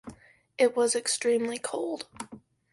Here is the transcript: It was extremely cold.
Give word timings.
It 0.57 0.75
was 0.75 0.95
extremely 0.95 1.59
cold. 1.59 2.07